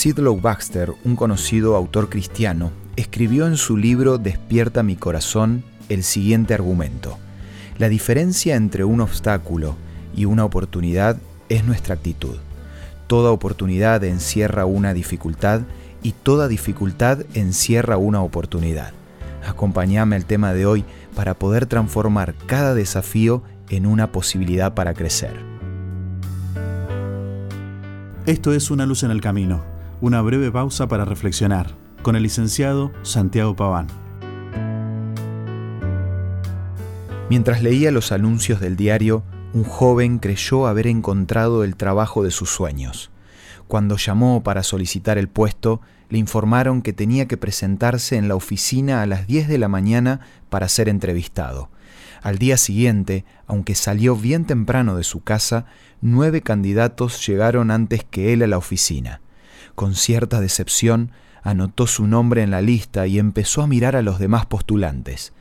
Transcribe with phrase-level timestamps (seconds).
[0.00, 6.54] Sidlow Baxter, un conocido autor cristiano, escribió en su libro Despierta mi corazón el siguiente
[6.54, 7.18] argumento.
[7.76, 9.76] La diferencia entre un obstáculo
[10.16, 11.18] y una oportunidad
[11.50, 12.36] es nuestra actitud.
[13.08, 15.64] Toda oportunidad encierra una dificultad
[16.02, 18.94] y toda dificultad encierra una oportunidad.
[19.46, 20.82] Acompáñame al tema de hoy
[21.14, 25.38] para poder transformar cada desafío en una posibilidad para crecer.
[28.24, 29.69] Esto es Una luz en el camino,
[30.00, 33.86] una breve pausa para reflexionar con el licenciado Santiago Paván.
[37.28, 39.22] Mientras leía los anuncios del diario,
[39.52, 43.10] un joven creyó haber encontrado el trabajo de sus sueños.
[43.68, 49.02] Cuando llamó para solicitar el puesto, le informaron que tenía que presentarse en la oficina
[49.02, 51.68] a las 10 de la mañana para ser entrevistado.
[52.22, 55.66] Al día siguiente, aunque salió bien temprano de su casa,
[56.00, 59.20] nueve candidatos llegaron antes que él a la oficina.
[59.80, 61.10] Con cierta decepción,
[61.42, 65.32] anotó su nombre en la lista y empezó a mirar a los demás postulantes.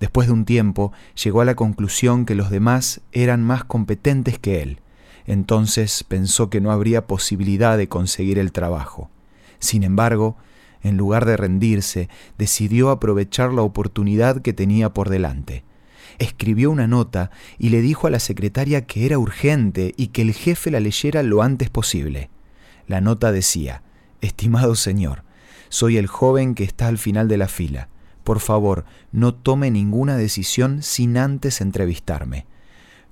[0.00, 0.92] Después de un tiempo,
[1.22, 4.80] llegó a la conclusión que los demás eran más competentes que él.
[5.24, 9.08] Entonces pensó que no habría posibilidad de conseguir el trabajo.
[9.60, 10.36] Sin embargo,
[10.82, 15.62] en lugar de rendirse, decidió aprovechar la oportunidad que tenía por delante.
[16.18, 20.32] Escribió una nota y le dijo a la secretaria que era urgente y que el
[20.32, 22.30] jefe la leyera lo antes posible.
[22.86, 23.82] La nota decía,
[24.20, 25.24] Estimado señor,
[25.68, 27.88] soy el joven que está al final de la fila.
[28.24, 32.46] Por favor, no tome ninguna decisión sin antes entrevistarme.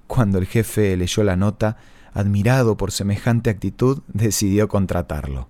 [0.07, 1.77] Cuando el jefe leyó la nota,
[2.13, 5.49] admirado por semejante actitud, decidió contratarlo.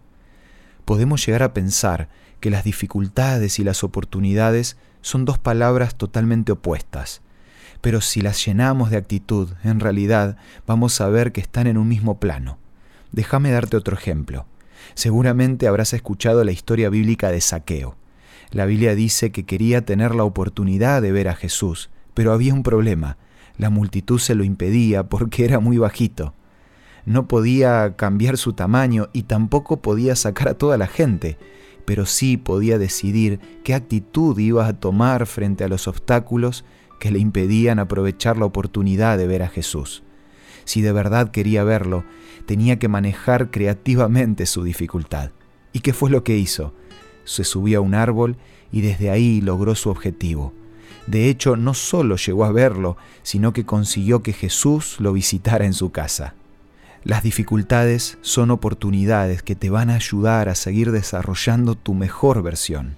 [0.85, 2.09] Podemos llegar a pensar
[2.41, 7.23] que las dificultades y las oportunidades son dos palabras totalmente opuestas,
[7.81, 10.37] pero si las llenamos de actitud, en realidad
[10.67, 12.59] vamos a ver que están en un mismo plano.
[13.15, 14.45] Déjame darte otro ejemplo.
[14.95, 17.95] Seguramente habrás escuchado la historia bíblica de Saqueo.
[18.51, 22.65] La Biblia dice que quería tener la oportunidad de ver a Jesús, pero había un
[22.65, 23.17] problema.
[23.57, 26.35] La multitud se lo impedía porque era muy bajito.
[27.07, 31.39] No podía cambiar su tamaño y tampoco podía sacar a toda la gente,
[31.85, 36.65] pero sí podía decidir qué actitud iba a tomar frente a los obstáculos
[36.99, 40.03] que le impedían aprovechar la oportunidad de ver a Jesús.
[40.65, 42.05] Si de verdad quería verlo,
[42.47, 45.31] tenía que manejar creativamente su dificultad.
[45.73, 46.75] ¿Y qué fue lo que hizo?
[47.25, 48.37] Se subió a un árbol
[48.71, 50.53] y desde ahí logró su objetivo.
[51.07, 55.75] De hecho, no solo llegó a verlo, sino que consiguió que Jesús lo visitara en
[55.75, 56.35] su casa.
[57.05, 62.97] Las dificultades son oportunidades que te van a ayudar a seguir desarrollando tu mejor versión.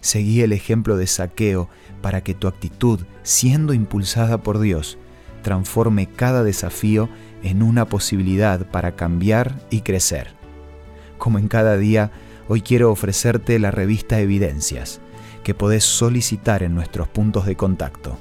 [0.00, 1.70] Seguí el ejemplo de saqueo
[2.02, 4.98] para que tu actitud, siendo impulsada por Dios,
[5.46, 7.08] transforme cada desafío
[7.44, 10.30] en una posibilidad para cambiar y crecer.
[11.18, 12.10] Como en cada día,
[12.48, 15.00] hoy quiero ofrecerte la revista Evidencias,
[15.44, 18.18] que podés solicitar en nuestros puntos de contacto.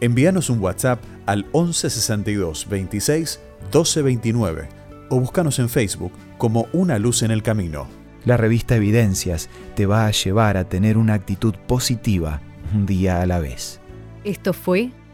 [0.00, 4.68] Envíanos un WhatsApp al 1162 26 1229
[5.10, 7.88] o búscanos en Facebook como Una Luz en el Camino.
[8.24, 12.40] La revista Evidencias te va a llevar a tener una actitud positiva
[12.74, 13.80] un día a la vez.
[14.24, 14.92] Esto fue